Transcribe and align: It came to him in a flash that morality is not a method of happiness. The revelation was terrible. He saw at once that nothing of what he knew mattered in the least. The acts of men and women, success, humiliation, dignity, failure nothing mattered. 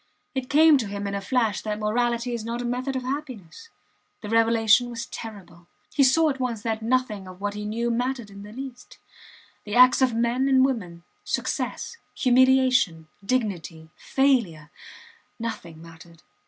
It 0.33 0.49
came 0.49 0.79
to 0.79 0.87
him 0.87 1.05
in 1.05 1.13
a 1.13 1.21
flash 1.21 1.61
that 1.61 1.77
morality 1.77 2.33
is 2.33 2.43
not 2.43 2.59
a 2.59 2.65
method 2.65 2.95
of 2.95 3.03
happiness. 3.03 3.69
The 4.21 4.29
revelation 4.29 4.89
was 4.89 5.05
terrible. 5.05 5.67
He 5.93 6.03
saw 6.03 6.31
at 6.31 6.39
once 6.39 6.63
that 6.63 6.81
nothing 6.81 7.27
of 7.27 7.39
what 7.39 7.53
he 7.53 7.65
knew 7.65 7.91
mattered 7.91 8.31
in 8.31 8.41
the 8.41 8.51
least. 8.51 8.97
The 9.63 9.75
acts 9.75 10.01
of 10.01 10.15
men 10.15 10.49
and 10.49 10.65
women, 10.65 11.03
success, 11.23 11.97
humiliation, 12.15 13.09
dignity, 13.23 13.91
failure 13.95 14.71
nothing 15.37 15.83
mattered. 15.83 16.23